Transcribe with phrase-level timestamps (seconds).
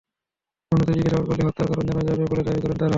[0.71, 2.89] বন্ধুদের জিজ্ঞাসাবাদ করলেই হত্যার কারণ জানা যাবে বলে দাবি করেন তাঁরা।